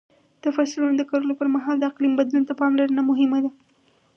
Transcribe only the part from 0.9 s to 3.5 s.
د کرلو پر مهال د اقلیم بدلون ته پاملرنه مهمه